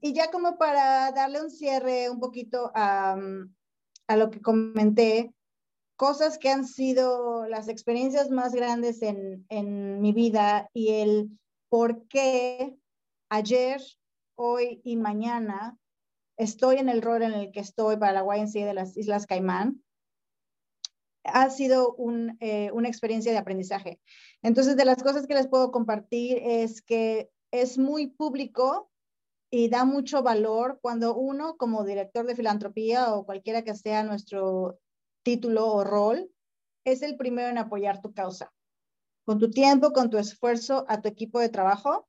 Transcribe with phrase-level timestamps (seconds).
[0.00, 3.16] y ya como para darle un cierre un poquito a,
[4.06, 5.34] a lo que comenté,
[5.96, 11.30] cosas que han sido las experiencias más grandes en, en mi vida y el
[11.68, 12.76] por qué
[13.30, 13.80] ayer,
[14.36, 15.76] hoy y mañana
[16.36, 19.82] estoy en el rol en el que estoy para la YNC de las Islas Caimán,
[21.24, 24.00] ha sido un, eh, una experiencia de aprendizaje.
[24.42, 28.90] Entonces, de las cosas que les puedo compartir es que es muy público
[29.54, 34.78] y da mucho valor cuando uno, como director de filantropía o cualquiera que sea nuestro
[35.22, 36.30] título o rol,
[36.84, 38.50] es el primero en apoyar tu causa,
[39.26, 42.08] con tu tiempo, con tu esfuerzo, a tu equipo de trabajo,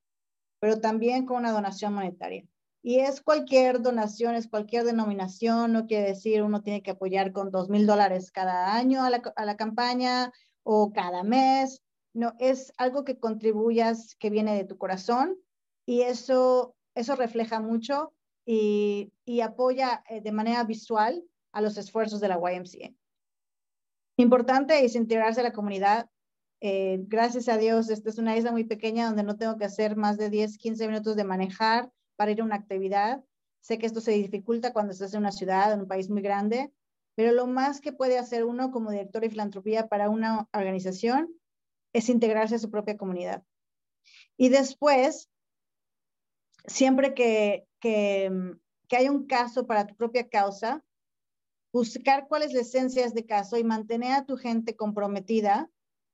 [0.62, 2.46] pero también con una donación monetaria.
[2.82, 7.52] Y es cualquier donación, es cualquier denominación, no quiere decir uno tiene que apoyar con
[7.52, 10.32] dos mil dólares cada año a la, a la campaña
[10.64, 11.84] o cada mes.
[12.14, 15.38] No, es algo que contribuyas, que viene de tu corazón
[15.86, 18.14] y eso, eso refleja mucho
[18.46, 19.12] y,
[19.42, 22.94] apoya eh, de manera visual a los esfuerzos de la YMCA.
[24.17, 26.09] Importante es integrarse a la comunidad.
[26.62, 29.95] Eh, gracias a Dios, esta es una isla muy pequeña donde no tengo que hacer
[29.95, 33.23] más de 10, 15 minutos de manejar para ir a una actividad.
[33.60, 36.72] Sé que esto se dificulta cuando estás en una ciudad, en un país muy grande,
[37.16, 41.34] pero lo más que puede hacer uno como director de filantropía para una organización
[41.94, 43.44] es integrarse a su propia comunidad.
[44.36, 45.30] Y después,
[46.66, 48.31] siempre que, que,
[48.88, 50.83] que hay un caso para tu propia causa,
[51.73, 55.70] buscar cuál es la esencia de caso y mantener a tu gente comprometida.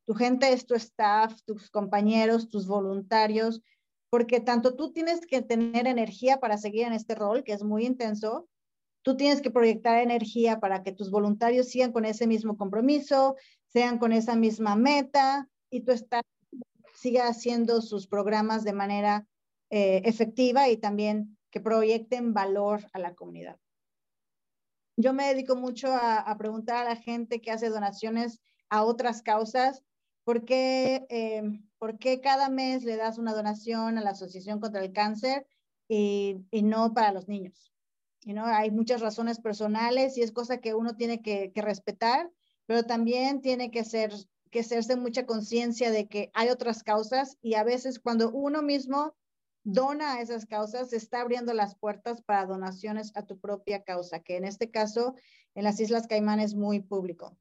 [0.05, 3.61] Tu gente es tu staff, tus compañeros, tus voluntarios,
[4.09, 7.85] porque tanto tú tienes que tener energía para seguir en este rol, que es muy
[7.85, 8.47] intenso,
[9.03, 13.35] tú tienes que proyectar energía para que tus voluntarios sigan con ese mismo compromiso,
[13.67, 16.23] sean con esa misma meta y tú estás,
[16.95, 19.27] siga haciendo sus programas de manera
[19.69, 23.57] eh, efectiva y también que proyecten valor a la comunidad.
[24.97, 29.21] Yo me dedico mucho a, a preguntar a la gente que hace donaciones a otras
[29.21, 29.83] causas
[30.29, 31.41] ¿Por qué, eh,
[31.79, 35.47] ¿Por qué, cada mes le das una donación a la Asociación contra el Cáncer
[35.87, 37.73] y, y no para los niños?
[38.21, 42.29] You know, hay muchas razones personales y es cosa que uno tiene que, que respetar,
[42.67, 44.13] pero también tiene que, ser,
[44.51, 49.15] que hacerse mucha conciencia de que hay otras causas y a veces cuando uno mismo
[49.73, 54.19] dona a esas causas, se está abriendo las puertas para donaciones a tu propia causa,
[54.19, 55.15] que en este caso
[55.55, 57.37] en las Islas Caimán es muy público.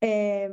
[0.00, 0.52] Eh,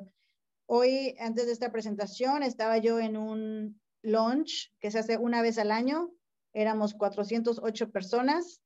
[0.74, 5.58] Hoy, antes de esta presentación, estaba yo en un launch que se hace una vez
[5.58, 6.14] al año.
[6.53, 8.62] Éramos 408 personas,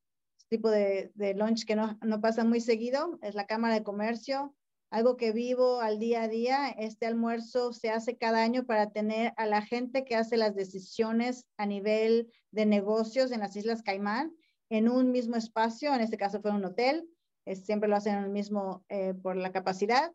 [0.48, 3.18] tipo de, de launch que no, no pasa muy seguido.
[3.24, 4.56] Es la Cámara de Comercio,
[4.96, 6.70] algo que vivo al día a día.
[6.70, 11.46] Este almuerzo se hace cada año para tener a la gente que hace las decisiones
[11.58, 14.34] a nivel de negocios en las Islas Caimán
[14.70, 15.94] en un mismo espacio.
[15.94, 17.10] En este caso fue un hotel.
[17.62, 20.14] siempre lo hacen en el mismo eh, por la capacidad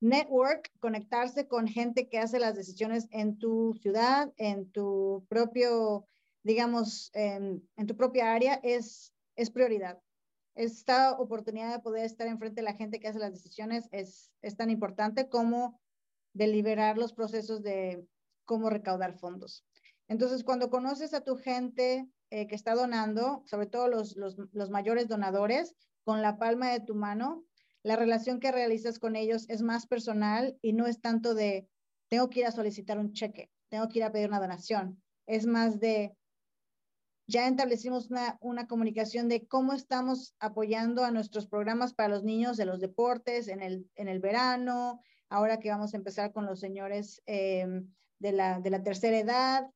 [0.00, 6.04] network, conectarse con gente que hace las decisiones en tu ciudad, en tu propio,
[6.42, 10.00] digamos, en, tu propia área, es, es prioridad.
[10.60, 14.58] Esta oportunidad de poder estar enfrente de la gente que hace las decisiones es, es
[14.58, 15.80] tan importante como
[16.34, 18.06] deliberar los procesos de
[18.44, 19.64] cómo recaudar fondos.
[20.06, 24.68] Entonces, cuando conoces a tu gente eh, que está donando, sobre todo los, los, los
[24.68, 27.42] mayores donadores, con la palma de tu mano,
[27.82, 31.70] la relación que realizas con ellos es más personal y no es tanto de,
[32.10, 35.02] tengo que ir a solicitar un cheque, tengo que ir a pedir una donación.
[35.26, 36.14] Es más de,
[37.30, 42.56] ya establecimos una, una comunicación de cómo estamos apoyando a nuestros programas para los niños
[42.56, 46.58] de los deportes en el, en el verano, ahora que vamos a empezar con los
[46.58, 47.66] señores eh,
[48.18, 49.70] de, la, de la tercera edad,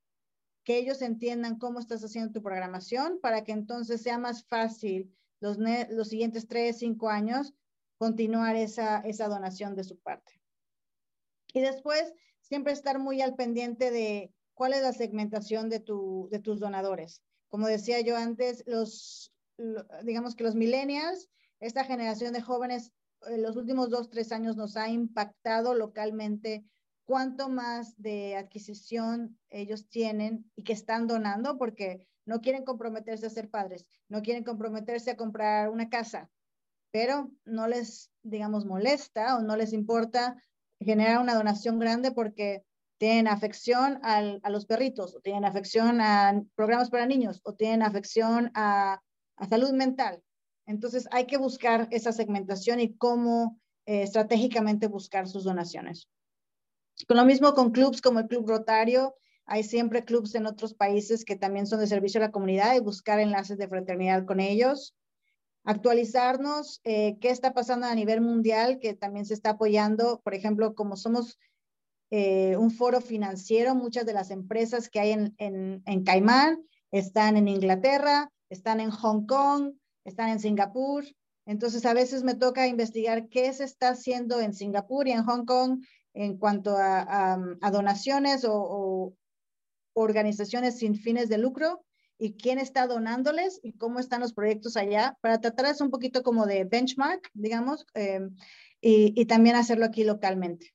[0.65, 5.57] que ellos entiendan cómo estás haciendo tu programación para que entonces sea más fácil los,
[5.91, 7.55] los siguientes tres, cinco años
[7.99, 10.41] continuar esa, esa donación de su parte.
[11.53, 16.41] Y después, siempre estar muy al pendiente de cuál es la segmentación de, tu, de
[16.41, 17.23] tus donadores.
[17.55, 19.33] Como decía yo antes, los,
[20.03, 21.31] digamos que los millennials,
[21.61, 22.91] esta generación de jóvenes,
[23.29, 26.65] en los últimos dos, tres años nos ha impactado localmente
[27.05, 33.31] cuánto más de adquisición ellos tienen y que están donando porque no quieren comprometerse a
[33.31, 36.29] ser padres, no quieren comprometerse a comprar una casa,
[36.91, 40.43] pero no les, digamos, molesta o no les importa
[40.81, 42.65] generar una donación grande porque
[43.05, 48.51] tienen afección a los perritos, o tienen afección a programas para niños, o tienen afección
[48.55, 49.03] a,
[49.51, 50.23] salud mental.
[50.65, 56.09] Entonces hay que buscar esa segmentación y cómo eh, estratégicamente buscar sus donaciones.
[57.07, 59.15] Con lo mismo con clubs como el Club Rotario,
[59.45, 62.81] Hay siempre clubs en otros países que también son de servicio a la comunidad y
[62.81, 64.95] buscar enlaces de fraternidad con ellos.
[65.65, 70.23] Actualizarnos, eh, qué está pasando a nivel mundial, que también se está apoyando.
[70.25, 71.39] Por ejemplo, como somos
[72.17, 77.37] eh, un foro financiero, muchas de las empresas que hay en, en, en Caimán están
[77.37, 79.73] en Inglaterra, están en Hong Kong,
[80.05, 81.05] están en Singapur.
[81.45, 85.45] Entonces, a veces me toca investigar qué se está haciendo en Singapur y en Hong
[85.45, 85.83] Kong
[86.13, 89.13] en cuanto a, a, donaciones o,
[89.95, 91.85] organizaciones sin fines de lucro
[92.17, 95.91] y quién está donándoles y cómo están los proyectos allá para tratar de hacer un
[95.91, 98.21] poquito como de benchmark, digamos, eh,
[98.81, 100.75] y, y, también hacerlo aquí localmente.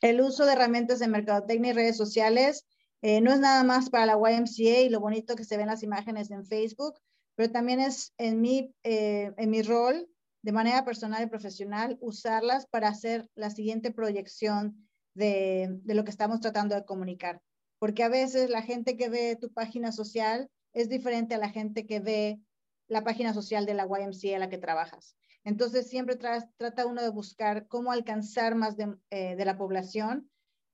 [0.00, 2.66] El uso de herramientas de mercadotecnia y redes sociales
[3.02, 5.82] eh, no es nada más para la YMCA y lo bonito que se ven las
[5.82, 6.94] imágenes en Facebook,
[7.34, 10.08] pero también es en mi, eh, en mi rol
[10.42, 16.10] de manera personal y profesional usarlas para hacer la siguiente proyección de, de lo que
[16.10, 17.42] estamos tratando de comunicar.
[17.78, 21.86] Porque a veces la gente que ve tu página social es diferente a la gente
[21.86, 22.40] que ve
[22.88, 25.16] la página social de la YMCA en la que trabajas.
[25.46, 30.28] Entonces, siempre trata uno de buscar cómo alcanzar más de, eh, de, la población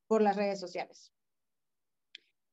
[0.06, 1.12] por las redes sociales.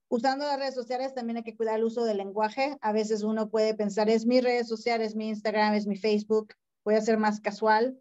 [0.10, 2.77] Usando las redes sociales también hay que cuidar el uso del lenguaje.
[2.81, 6.54] A veces uno puede pensar, es mi redes sociales, es mi Instagram, es mi Facebook,
[6.83, 7.98] voy a ser más casual.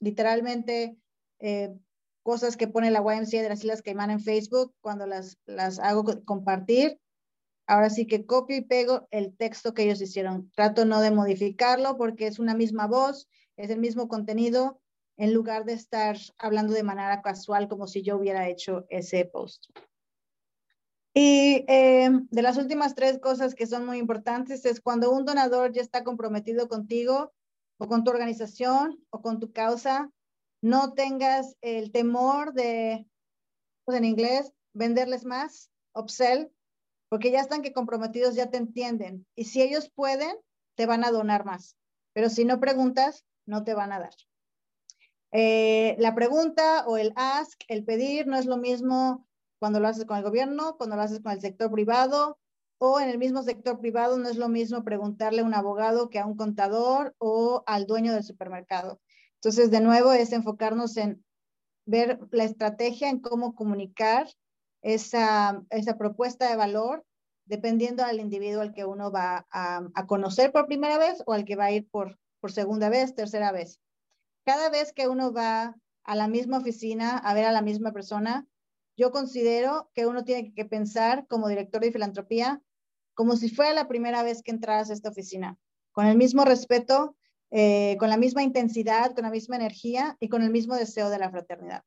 [0.00, 0.96] Literalmente,
[1.40, 1.76] eh,
[2.22, 6.06] cosas que pone la YMCA de las Islas Caimán en Facebook, cuando las, las hago
[6.24, 6.98] compartir,
[7.72, 10.50] ahora sí que copio y pego el texto que ellos hicieron.
[10.54, 14.78] Trato no de modificarlo porque es una misma voz, es el mismo contenido,
[15.16, 19.70] en lugar de estar hablando de manera casual como si yo hubiera hecho ese post.
[21.14, 25.72] Y eh, de las últimas tres cosas que son muy importantes es cuando un donador
[25.72, 27.32] ya está comprometido contigo
[27.78, 30.10] o con tu organización o con tu causa,
[30.60, 33.06] no tengas el temor de,
[33.86, 36.50] pues en inglés, venderles más, upsell,
[37.12, 39.26] porque ya están que comprometidos, ya te entienden.
[39.34, 40.34] Y si ellos pueden,
[40.76, 41.76] te van a donar más.
[42.14, 44.14] Pero si no preguntas, no te van a dar.
[45.30, 49.26] Eh, la pregunta o el ask, el pedir, no es lo mismo
[49.58, 52.38] cuando lo haces con el gobierno, cuando lo haces con el sector privado
[52.78, 56.18] o en el mismo sector privado no es lo mismo preguntarle a un abogado que
[56.18, 59.02] a un contador o al dueño del supermercado.
[59.34, 61.22] Entonces, de nuevo, es enfocarnos en
[61.84, 64.28] ver la estrategia en cómo comunicar
[64.82, 67.04] esa, esa propuesta de valor
[67.44, 71.56] dependiendo al individuo al que uno va a, conocer por primera vez o al que
[71.56, 73.80] va a ir por, por segunda vez, tercera vez.
[74.44, 78.46] Cada vez que uno va a la misma oficina a ver a la misma persona,
[78.96, 82.62] yo considero que uno tiene que pensar como director de filantropía
[83.14, 85.58] como si fuera la primera vez que entras a esta oficina,
[85.92, 87.16] con el mismo respeto,
[87.50, 91.18] eh, con la misma intensidad, con la misma energía y con el mismo deseo de
[91.18, 91.84] la fraternidad.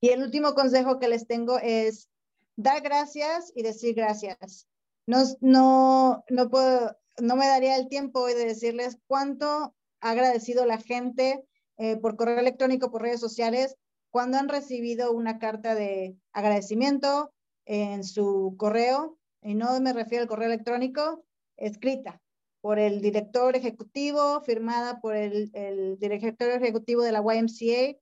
[0.00, 2.08] Y el último consejo que les tengo es
[2.56, 4.66] dar gracias y decir gracias.
[5.06, 10.64] No, no, no, puedo, no me daría el tiempo hoy de decirles cuánto ha agradecido
[10.66, 11.44] la gente
[11.76, 13.76] eh, por correo electrónico, por redes sociales,
[14.10, 17.32] cuando han recibido una carta de agradecimiento
[17.64, 21.24] en su correo, y no me refiero al correo electrónico,
[21.56, 22.20] escrita
[22.60, 27.98] por el director ejecutivo, firmada por el, el director ejecutivo de la YMCA,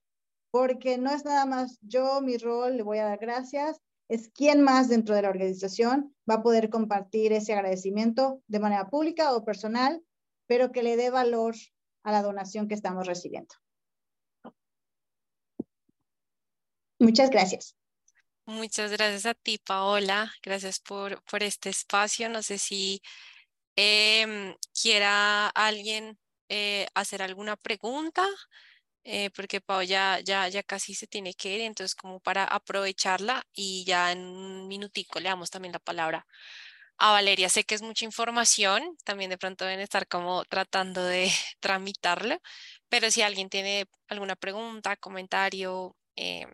[0.50, 4.62] porque no es nada más yo, mi rol, le voy a dar gracias, es quién
[4.62, 9.44] más dentro de la organización va a poder compartir ese agradecimiento de manera pública o
[9.44, 10.02] personal,
[10.46, 11.54] pero que le dé valor
[12.04, 13.54] a la donación que estamos recibiendo.
[16.98, 17.76] Muchas gracias.
[18.46, 20.32] Muchas gracias a ti, Paola.
[20.42, 22.30] Gracias por, por este espacio.
[22.30, 23.02] No sé si
[23.76, 26.18] eh, quiera alguien
[26.48, 28.26] eh, hacer alguna pregunta,
[29.10, 33.42] eh, porque Paola ya, ya, ya casi se tiene que ir, entonces como para aprovecharla
[33.54, 36.26] y ya en un minutico le damos también la palabra
[36.98, 37.48] a Valeria.
[37.48, 42.36] Sé que es mucha información, también de pronto deben estar como tratando de tramitarlo,
[42.90, 46.46] pero si alguien tiene alguna pregunta, comentario, eh,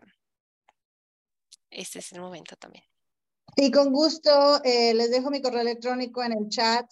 [1.69, 2.85] este es el momento también.
[3.57, 6.85] Y con gusto eh, les dejo mi correo electrónico en el chat.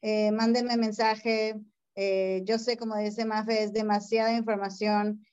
[0.00, 1.60] Eh, mándenme mensaje.
[1.94, 5.24] Eh, yo sé, como dice Mafe, es demasiada información.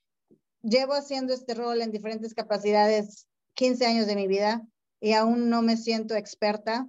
[0.62, 4.66] Llevo haciendo este rol en diferentes capacidades 15 años de mi vida
[5.00, 6.88] y aún no me siento experta.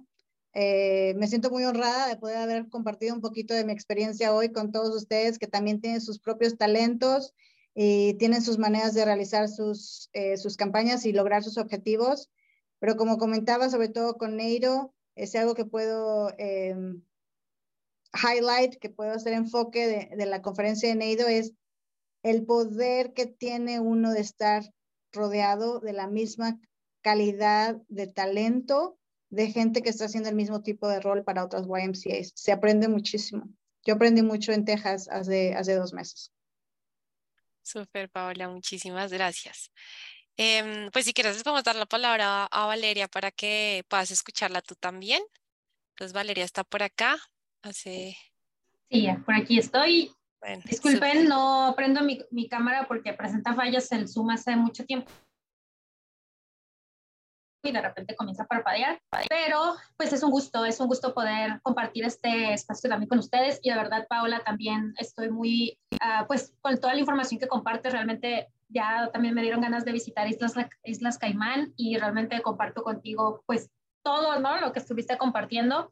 [0.53, 4.51] Eh, me siento muy honrada de poder haber compartido un poquito de mi experiencia hoy
[4.51, 7.35] con todos ustedes que también tienen sus propios talentos
[7.75, 12.29] y tienen sus maneras de realizar sus, eh, sus campañas y lograr sus objetivos.
[12.79, 16.75] Pero como comentaba, sobre todo con Neiro, es algo que puedo eh,
[18.13, 21.53] highlight, que puedo hacer enfoque de, de la conferencia de Neiro, es
[22.23, 24.63] el poder que tiene uno de estar
[25.11, 26.59] rodeado de la misma
[27.01, 28.99] calidad de talento
[29.29, 32.31] de gente que está haciendo el mismo tipo de rol para otras YMCAs.
[32.35, 33.47] Se aprende muchísimo.
[33.85, 36.31] Yo aprendí mucho en Texas hace, hace dos meses.
[37.61, 39.71] Súper, Paola, muchísimas gracias.
[40.35, 44.61] Em, pues si quieres, vamos a dar la palabra a Valeria para que puedas escucharla
[44.61, 45.21] tú también.
[45.91, 47.17] Entonces, Valeria está por acá.
[47.61, 48.17] Hace...
[48.89, 50.11] Sí, por aquí estoy.
[50.65, 55.11] Disculpen, no prendo mi, mi, cámara porque presenta fallas el Zoom hace mucho tiempo
[57.61, 61.59] y de repente comienza a parpadear, pero pues es un gusto, es un gusto poder
[61.61, 66.53] compartir este espacio también con ustedes y de verdad Paola también estoy muy, uh, pues
[66.61, 70.53] con toda la información que compartes realmente ya también me dieron ganas de visitar Islas,
[70.83, 73.69] Islas Caimán y realmente comparto contigo pues
[74.03, 74.59] todo, ¿no?
[74.61, 75.91] Lo que estuviste compartiendo.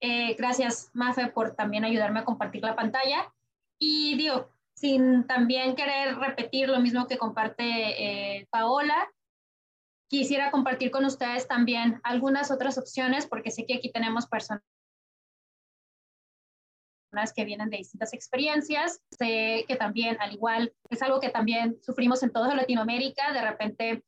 [0.00, 3.32] Eh, gracias, Mafe, por también ayudarme a compartir la pantalla.
[3.78, 7.64] Y digo, sin también querer repetir lo mismo que comparte
[8.38, 9.08] eh, Paola,
[10.08, 14.62] quisiera compartir con ustedes también algunas otras opciones, porque sé que aquí tenemos personas
[17.34, 19.00] que vienen de distintas experiencias.
[19.10, 23.32] Sé que también, al igual, es algo que también sufrimos en toda Latinoamérica.
[23.32, 24.04] De repente,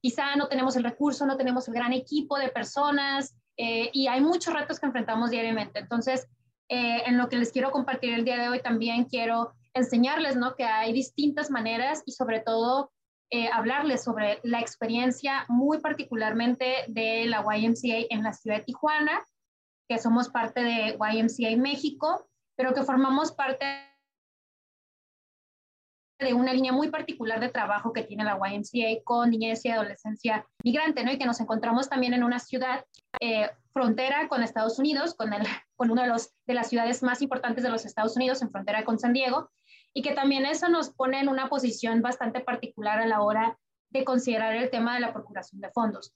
[0.00, 4.20] quizá no tenemos el recurso, no tenemos el gran equipo de personas eh, y hay
[4.20, 5.78] muchos retos que enfrentamos diariamente.
[5.78, 6.28] Entonces,
[6.68, 10.54] eh, en lo que les quiero compartir el día de hoy, también quiero enseñarles ¿no?
[10.54, 12.90] que hay distintas maneras y sobre todo
[13.30, 19.24] eh, hablarles sobre la experiencia muy particularmente de la YMCA en la ciudad de Tijuana
[19.88, 23.64] que somos parte de YMCA México, pero que formamos parte
[26.18, 30.46] de una línea muy particular de trabajo que tiene la YMCA con niñez y adolescencia
[30.64, 31.12] migrante, ¿no?
[31.12, 32.84] Y que nos encontramos también en una ciudad
[33.20, 35.42] eh, frontera con Estados Unidos, con, el,
[35.76, 38.84] con una de, los, de las ciudades más importantes de los Estados Unidos, en frontera
[38.84, 39.50] con San Diego,
[39.92, 43.58] y que también eso nos pone en una posición bastante particular a la hora
[43.90, 46.12] de considerar el tema de la procuración de fondos.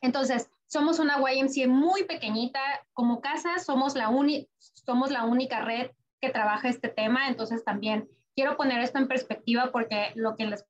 [0.00, 2.60] Entonces, somos una YMCA muy pequeñita.
[2.92, 4.10] Como casa somos la,
[4.84, 5.90] somos la única red
[6.20, 7.28] que trabaja este tema.
[7.28, 10.66] Entonces, también quiero poner esto en perspectiva porque lo que les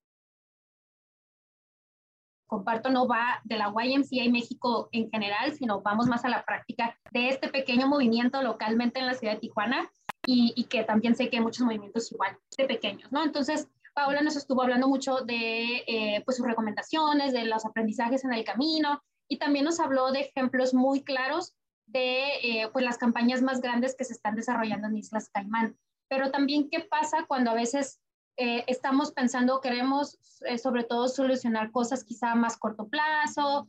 [2.53, 6.95] comparto no va de la YMCA México en general, sino vamos más a la práctica
[7.11, 9.91] de este pequeño movimiento localmente en la ciudad de Tijuana
[10.27, 13.25] y, que también sé que hay muchos movimientos igual de pequeños, ¿no?
[13.25, 18.35] Entonces, Paola nos estuvo hablando mucho de eh, pues sus recomendaciones, de los aprendizajes en
[18.35, 21.55] el camino, y también nos habló de ejemplos muy claros
[21.87, 25.79] de eh, pues las campañas más grandes que se están desarrollando en Islas Caimán.
[26.09, 28.02] Pero también qué pasa cuando a veces
[28.37, 33.69] eh, estamos pensando, queremos eh, sobre todo solucionar cosas quizá a más corto plazo,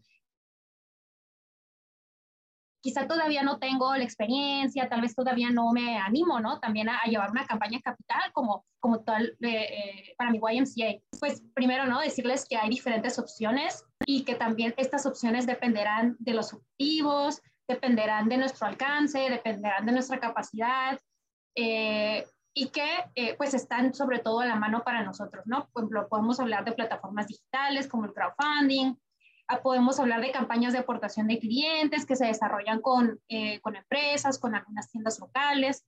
[2.84, 6.60] quizá todavía no tengo la experiencia, tal vez todavía no me animo, ¿no?
[6.60, 11.02] También a, llevar una campaña capital como, como tal eh, eh, para mi YMCA.
[11.18, 12.02] Pues primero, ¿no?
[12.02, 18.28] Decirles que hay diferentes opciones y que también estas opciones dependerán de los objetivos, dependerán
[18.28, 21.00] de nuestro alcance, dependerán de nuestra capacidad.
[21.56, 22.88] Eh, y que
[23.38, 25.70] pues están sobre todo a la mano para nosotros, ¿no?
[25.74, 28.96] Por ejemplo, podemos hablar de plataformas digitales como el crowdfunding,
[29.48, 33.76] Ah, podemos hablar de campañas de aportación de clientes que se desarrollan con, eh, con
[33.76, 35.86] empresas, con algunas tiendas locales.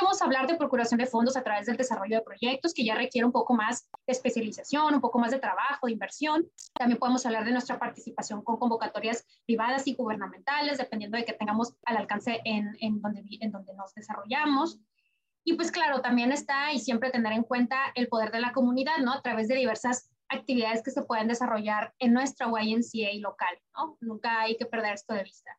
[0.00, 3.24] Podemos hablar de procuración de fondos a través del desarrollo de proyectos que ya requiere
[3.24, 6.50] un poco más de especialización, un poco más de trabajo, de inversión.
[6.76, 11.74] También podemos hablar de nuestra participación con convocatorias privadas y gubernamentales, dependiendo de que tengamos
[11.84, 14.80] al alcance en, en, donde, en donde nos desarrollamos.
[15.44, 18.98] Y pues claro, también está y siempre tener en cuenta el poder de la comunidad,
[18.98, 19.12] ¿no?
[19.12, 23.96] A través de diversas actividades que se pueden desarrollar en nuestra YNCA local, ¿no?
[24.00, 25.56] Nunca hay que perder esto de vista.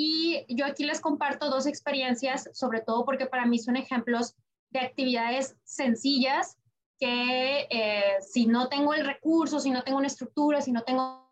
[0.00, 4.36] Y yo aquí les comparto dos experiencias, sobre todo porque para mí son ejemplos
[4.70, 6.56] de actividades sencillas
[7.00, 11.27] que eh, si no tengo el recurso, si no tengo una estructura, si no tengo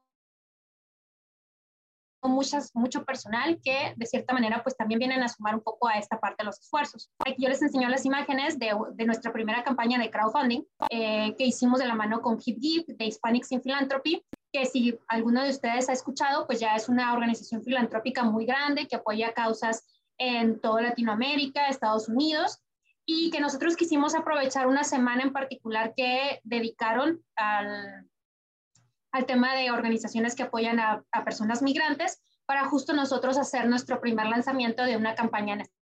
[2.28, 5.98] muchas, mucho personal que de cierta manera pues también vienen a sumar un poco a
[5.98, 7.10] esta parte de los esfuerzos.
[7.26, 11.44] Aquí yo les enseño las imágenes de, de nuestra primera campaña de crowdfunding eh, que
[11.44, 15.88] hicimos de la mano con HipGive de Hispanics in Philanthropy, que si alguno de ustedes
[15.88, 19.84] ha escuchado, pues ya es una organización filantrópica muy grande que apoya causas
[20.18, 22.62] en toda Latinoamérica, Estados Unidos,
[23.04, 28.08] y que nosotros quisimos aprovechar una semana en particular que dedicaron al,
[29.16, 34.26] al tema de organizaciones que apoyan a, personas migrantes para justo nosotros hacer nuestro primer
[34.26, 35.74] lanzamiento de una campaña en este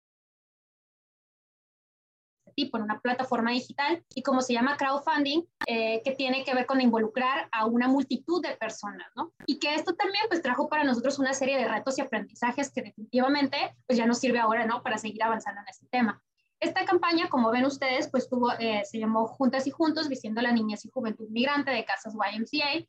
[2.54, 6.66] tipo, en una plataforma digital y como se llama crowdfunding, eh, que tiene que ver
[6.66, 9.32] con involucrar a una multitud de personas, ¿no?
[9.46, 12.82] Y que esto también pues trajo para nosotros una serie de retos y aprendizajes que
[12.82, 14.82] definitivamente pues ya nos sirve ahora, ¿no?
[14.82, 16.22] Para seguir avanzando en este tema.
[16.60, 20.52] Esta campaña, como ven ustedes, pues tuvo, eh, se llamó Juntas y Juntos, vistiendo la
[20.52, 22.86] niñez y juventud migrante de Casas YMCA,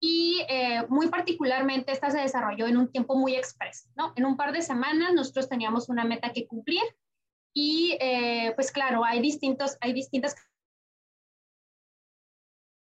[0.00, 4.12] y eh, muy particularmente esta se desarrolló en un tiempo muy expreso, ¿no?
[4.16, 6.82] En un par de semanas nosotros teníamos una meta que cumplir
[7.54, 10.34] y eh, pues claro, hay, distintos, hay distintas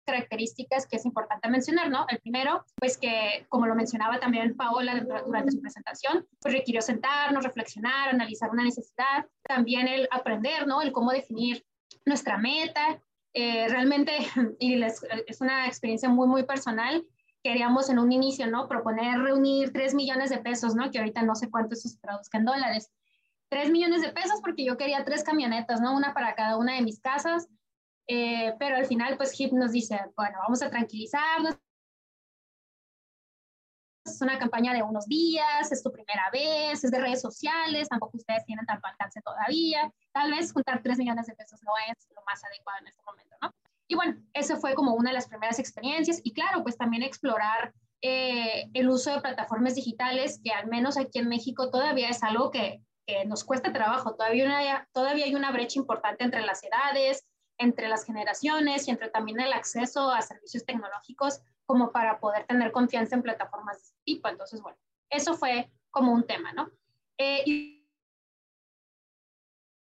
[0.06, 2.06] características que es importante mencionar, ¿no?
[2.10, 7.44] El primero, pues que, como lo mencionaba también Paola durante su presentación, pues requirió sentarnos,
[7.44, 10.82] reflexionar, analizar una necesidad, también el aprender, ¿no?
[10.82, 11.66] El cómo definir
[12.06, 13.02] nuestra meta,
[13.40, 14.18] eh, realmente,
[14.60, 17.06] y es una experiencia muy, muy personal,
[17.44, 18.68] queríamos en un inicio, ¿no?
[18.68, 20.90] Proponer reunir 3 millones de pesos, ¿no?
[20.90, 22.92] Que ahorita no sé cuánto eso se traduzca en dólares.
[23.50, 25.96] 3 millones de pesos porque yo quería tres camionetas, ¿no?
[25.96, 27.48] Una para cada una de mis casas.
[28.08, 31.60] Eh, pero al final, pues HIP nos dice, bueno, vamos a tranquilizarnos,
[34.12, 38.18] es una campaña de unos días, es tu primera vez, es de redes sociales, tampoco
[38.18, 39.92] ustedes tienen tanto alcance todavía.
[40.12, 43.36] Tal vez juntar 3 millones de pesos no es lo más adecuado en este momento,
[43.42, 43.54] ¿no?
[43.88, 47.74] Y bueno, eso fue como una de las primeras experiencias y claro, pues también explorar
[48.02, 52.52] eh, el uso de plataformas digitales, que al menos aquí en México todavía es algo
[52.52, 57.26] que, que nos cuesta trabajo, todavía, todavía hay una brecha importante entre las edades,
[57.58, 62.72] entre las generaciones y entre también el acceso a servicios tecnológicos como para poder tener
[62.72, 64.30] confianza en plataformas de este tipo.
[64.30, 64.78] Entonces, bueno,
[65.12, 66.72] eso fue como un tema, ¿no?
[67.20, 67.78] Eh, y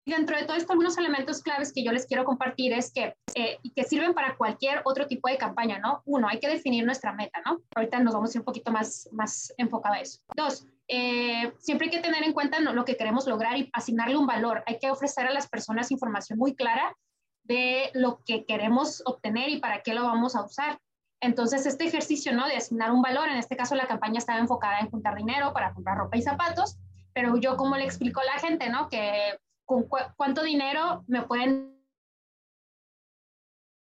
[0.06, 3.60] dentro de todo esto, algunos elementos claves que yo les quiero compartir es que, eh,
[3.76, 6.02] que sirven para cualquier otro tipo de campaña, ¿no?
[6.06, 7.62] Uno, hay que definir nuestra meta, ¿no?
[7.76, 10.22] Ahorita nos vamos a ir un poquito más, más enfocado a eso.
[10.36, 14.26] Dos, eh, siempre hay que tener en cuenta lo que queremos lograr y asignarle un
[14.26, 14.64] valor.
[14.66, 16.96] Hay que ofrecer a las personas información muy clara
[17.44, 20.80] de lo que queremos obtener y para qué lo vamos a usar.
[21.20, 22.48] Entonces, este ejercicio, ¿no?
[22.48, 25.74] De asignar un valor, en este caso la campaña estaba enfocada en juntar dinero para
[25.74, 26.78] comprar ropa y zapatos,
[27.14, 28.90] pero yo como le explico a la gente, ¿no?
[28.90, 31.77] Que con cuánto dinero me pueden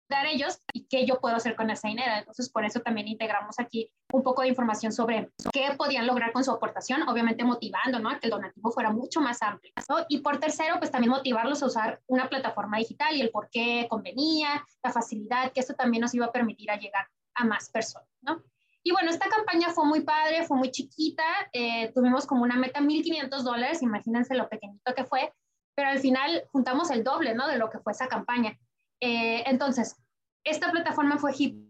[0.09, 2.11] dar ellos y qué yo puedo hacer con ese dinero.
[2.17, 6.43] Entonces, por eso también integramos aquí un poco de información sobre qué podían lograr con
[6.43, 8.09] su aportación, obviamente motivando, ¿no?
[8.19, 9.71] Que el donativo fuera mucho más amplio.
[10.07, 13.87] Y por tercero, pues también motivarlos a usar una plataforma digital y el por qué
[13.89, 18.09] convenía, la facilidad, que esto también nos iba a permitir a llegar a más personas,
[18.21, 18.43] ¿no?
[18.81, 22.79] Y bueno, esta campaña fue muy padre, fue muy chiquita, eh, tuvimos como una meta
[22.79, 25.33] 1.500 dólares, imagínense lo pequeñito que fue,
[25.75, 27.47] pero al final juntamos el doble, ¿no?
[27.47, 28.57] De lo que fue esa campaña.
[29.01, 29.95] Eh, entonces,
[30.43, 31.69] esta plataforma fue HIP,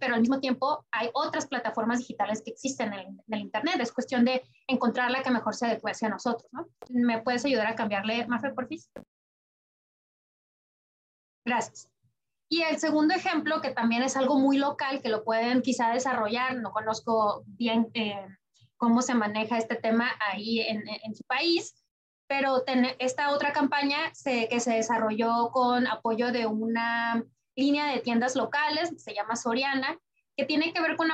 [0.00, 3.76] pero al mismo tiempo hay otras plataformas digitales que existen en el, Internet.
[3.80, 6.68] Es cuestión de encontrar la que mejor se adecue hacia nosotros, ¿no?
[6.88, 8.78] ¿Me puedes ayudar a cambiarle, Mafe, por fin?
[11.44, 11.90] Gracias.
[12.48, 16.56] Y el segundo ejemplo, que también es algo muy local, que lo pueden quizá desarrollar,
[16.56, 18.24] no conozco bien eh,
[18.76, 21.74] cómo se maneja este tema ahí en su país,
[22.28, 22.64] pero
[22.98, 29.14] esta otra campaña que se desarrolló con apoyo de una línea de tiendas locales, se
[29.14, 29.98] llama Soriana,
[30.36, 31.08] que tiene que ver con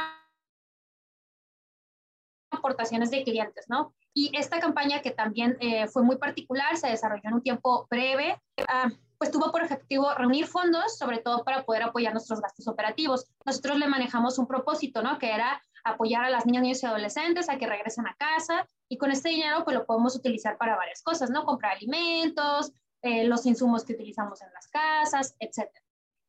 [2.51, 3.95] aportaciones de clientes, ¿no?
[4.15, 8.41] Y esta campaña que también eh, fue muy particular, se desarrolló en un tiempo breve,
[8.69, 13.27] ah, pues tuvo por objetivo reunir fondos, sobre todo para poder apoyar nuestros gastos operativos.
[13.47, 15.19] Nosotros le manejamos un propósito, ¿no?
[15.19, 18.99] Que era apoyar a las niñas, niños y adolescentes a que regresen a casa y
[18.99, 21.45] con este dinero pues lo podemos utilizar para varias cosas, ¿no?
[21.45, 25.69] Comprar alimentos, eh, los insumos que utilizamos en las casas, etc.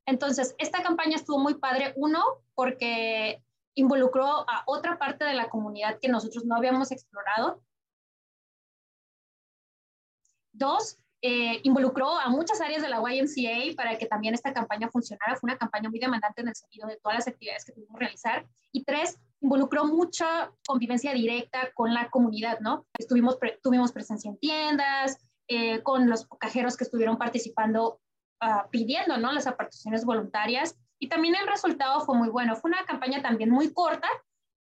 [0.05, 2.23] Entonces, esta campaña estuvo muy padre, uno,
[2.55, 3.43] porque
[3.75, 7.63] involucró a otra parte de la comunidad que nosotros no habíamos explorado.
[10.51, 15.37] Dos, eh, involucró a muchas áreas de la YMCA para que también esta campaña funcionara.
[15.37, 18.05] Fue una campaña muy demandante en el sentido de todas las actividades que tuvimos que
[18.05, 18.45] realizar.
[18.73, 22.85] Y tres, involucró mucha convivencia directa con la comunidad, ¿no?
[22.97, 27.99] Estuvimos, tuvimos presencia en tiendas, eh, con los cajeros que estuvieron participando,
[28.41, 29.31] uh, pidiendo, ¿no?
[29.31, 30.75] Las aportaciones voluntarias.
[30.97, 32.55] Y también el resultado fue muy bueno.
[32.55, 34.07] Fue una campaña también muy corta,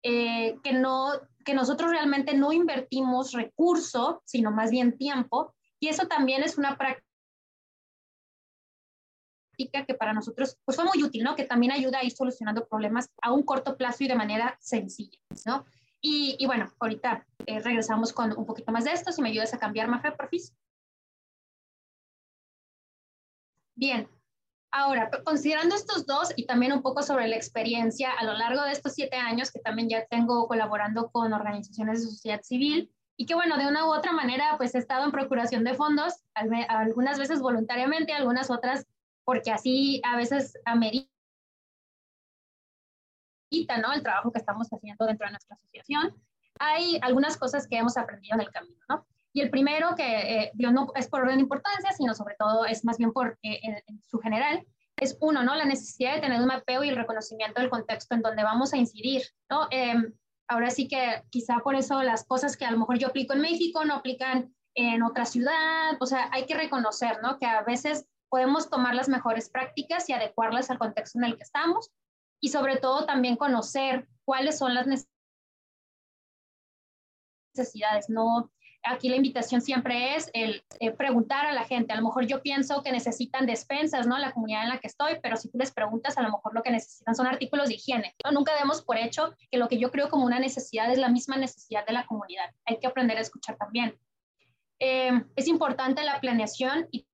[0.04, 1.12] eh, que, no,
[1.46, 6.78] que nosotros realmente no invertimos recurso, sino más bien tiempo y eso también es una
[6.78, 7.06] práctica
[9.70, 11.36] que para nosotros pues fue muy útil, ¿no?
[11.36, 15.20] Que también ayuda a ir solucionando problemas a un corto plazo y de manera sencilla,
[15.46, 15.66] ¿no?
[16.02, 19.12] Y, y bueno, ahorita eh, regresamos con un poquito más de esto.
[19.12, 20.48] Si me ayudas a cambiar, Mafe, por favor.
[23.76, 24.08] Bien,
[24.72, 28.72] ahora, considerando estos dos y también un poco sobre la experiencia a lo largo de
[28.72, 33.36] estos siete años que también ya tengo colaborando con organizaciones de sociedad civil, y que
[33.36, 37.40] bueno, de una u otra manera, pues he estado en procuración de fondos, algunas veces
[37.40, 38.88] voluntariamente, algunas otras
[39.24, 41.08] porque así a veces amerita,
[43.82, 43.94] ¿no?
[43.94, 46.16] El trabajo que estamos haciendo dentro de nuestra asociación.
[46.60, 49.06] Hay algunas cosas que hemos aprendido en el camino, ¿no?
[49.34, 52.84] Y el primero, que eh, no es por orden de importancia, sino sobre todo es
[52.84, 54.66] más bien por eh, en, su general,
[54.98, 55.56] es uno, ¿no?
[55.56, 58.78] La necesidad de tener un mapeo y el reconocimiento del contexto en donde vamos a
[58.78, 59.68] incidir, ¿no?
[59.72, 60.14] Em,
[60.48, 63.42] ahora sí que quizá por eso las cosas que a lo mejor yo aplico en
[63.42, 67.40] México no aplican en otra ciudad, o sea, hay que reconocer, ¿no?
[67.40, 71.44] Que a veces podemos tomar las mejores prácticas y adecuarlas al contexto en el que
[71.44, 71.92] estamos
[72.40, 74.88] y sobre todo también conocer cuáles son las
[77.54, 78.50] necesidades, no
[78.84, 81.94] aquí la invitación siempre es el eh, preguntar a la gente.
[81.94, 84.18] A lo mejor yo pienso que necesitan despensas, ¿no?
[84.18, 86.64] La comunidad en la que estoy, pero si tú les preguntas, a lo mejor lo
[86.64, 88.16] que necesitan son artículos de higiene.
[88.24, 88.32] ¿no?
[88.32, 91.38] Nunca demos por hecho que lo que yo creo como una necesidad es la misma
[91.38, 92.50] necesidad de la comunidad.
[92.66, 93.98] Hay que aprender a escuchar también.
[94.80, 97.06] Eh, es importante la planeación y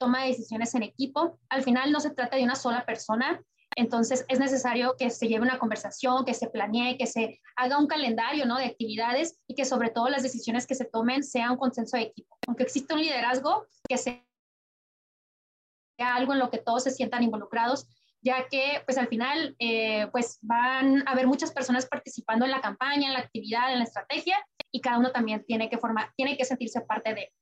[0.00, 1.38] toma de decisiones en equipo.
[1.50, 3.40] Al final no se trata de una sola persona,
[3.76, 7.86] entonces, es necesario que se lleve una conversación, que se planee, que se haga un
[7.86, 8.58] calendario ¿no?
[8.58, 12.04] de actividades y que sobre todo las decisiones que se tomen sean un consenso de
[12.04, 12.36] equipo.
[12.46, 14.24] Aunque existe un liderazgo, que sea
[16.00, 17.86] algo en lo que todos se sientan involucrados,
[18.22, 22.60] ya que pues al final eh, pues van a haber muchas personas participando en la
[22.60, 24.36] campaña, en la actividad, en la estrategia
[24.72, 27.32] y cada uno también tiene que formar, tiene que sentirse parte de.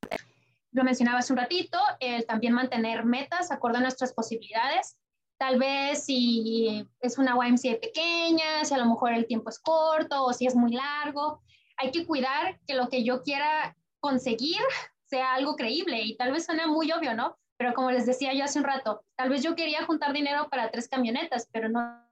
[0.71, 4.97] Lo mencionaba hace un ratito, el también mantener metas acorde a nuestras posibilidades
[5.39, 10.25] Tal vez si es una YMCA pequeña, si a lo mejor el tiempo es corto
[10.25, 11.41] o si es muy largo.
[11.77, 14.59] Hay que cuidar que lo que yo quiera conseguir
[15.05, 17.37] sea algo creíble y tal vez suena muy obvio, ¿no?
[17.57, 20.71] Pero como les decía yo hace un rato, tal vez yo quería juntar dinero para
[20.71, 22.05] tres camionetas, pero no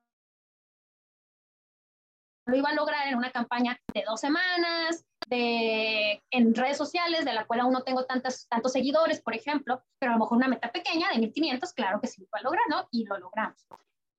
[2.46, 7.34] lo iba a lograr en una campaña de dos semanas, de, en redes sociales, de
[7.34, 10.48] la cual aún no tengo tantos, tantos seguidores, por ejemplo, pero a lo mejor una
[10.48, 12.88] meta pequeña de 1500, claro que sí lo a lograr, ¿no?
[12.92, 13.66] Y lo logramos.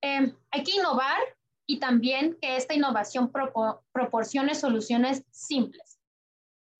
[0.01, 1.19] Em, hay que innovar
[1.67, 3.31] y también que esta innovación
[3.91, 5.99] proporcione soluciones simples.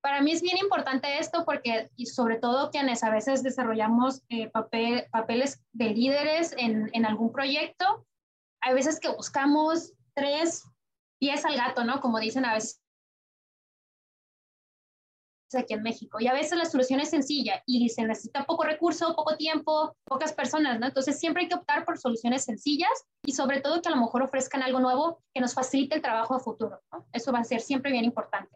[0.01, 4.49] Para mí es bien importante esto porque, y sobre todo quienes a veces desarrollamos eh,
[4.49, 8.05] papel, papeles de líderes en, en algún proyecto,
[8.61, 10.63] hay veces que buscamos tres
[11.19, 11.99] pies al gato, ¿no?
[11.99, 12.81] Como dicen a veces
[15.57, 16.19] aquí en México.
[16.19, 20.33] Y a veces la solución es sencilla y se necesita poco recurso, poco tiempo, pocas
[20.33, 20.87] personas, ¿no?
[20.87, 22.89] Entonces siempre hay que optar por soluciones sencillas
[23.23, 26.35] y sobre todo que a lo mejor ofrezcan algo nuevo que nos facilite el trabajo
[26.35, 27.05] a futuro, ¿no?
[27.13, 28.55] Eso va a ser siempre bien importante.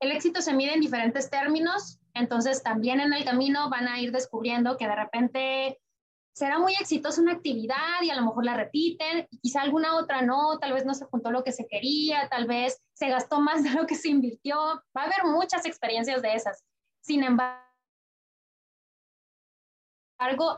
[0.00, 4.12] El éxito se mide en diferentes términos, entonces también en el camino van a ir
[4.12, 5.78] descubriendo que de repente
[6.40, 10.58] será muy exitosa una actividad y a lo mejor la repiten, quizá alguna otra no,
[10.58, 13.68] tal vez no se juntó lo que se quería, tal vez se gastó más de
[13.72, 14.56] lo que se invirtió.
[14.96, 16.64] Va a haber muchas experiencias de esas.
[17.02, 17.69] Sin embargo,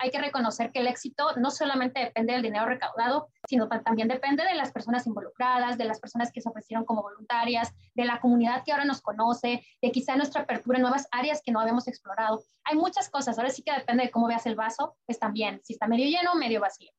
[0.00, 4.44] hay que reconocer que el éxito no solamente depende del dinero recaudado, sino también depende
[4.44, 8.64] de las personas involucradas, de las personas que se ofrecieron como voluntarias, de la comunidad
[8.64, 12.42] que ahora nos conoce, de quizá nuestra apertura en nuevas áreas que no habíamos explorado.
[12.64, 15.74] Hay muchas cosas, ahora sí que depende de cómo veas el vaso, pues también, si
[15.74, 16.90] está medio lleno o medio vacío.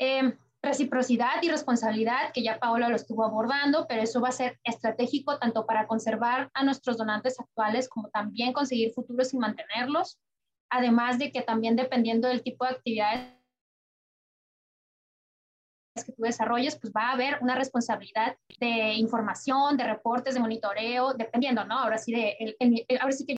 [0.00, 4.58] Eh, reciprocidad y responsabilidad, que ya Paola lo estuvo abordando, pero eso va a ser
[4.64, 10.18] estratégico tanto para conservar a nuestros donantes actuales como también conseguir futuros y mantenerlos
[10.70, 13.34] además de que también dependiendo del tipo de actividades
[16.02, 21.14] que tú desarrolles, pues va a haber una responsabilidad de información, de reportes, de monitoreo,
[21.14, 21.78] dependiendo, ¿no?
[21.78, 22.56] Ahora sí, de,
[23.00, 23.32] ahora sí que